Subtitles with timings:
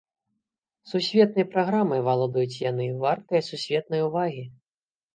[0.91, 4.43] Сусветнай праграмай валодаюць яны, вартыя сусветнай увагі!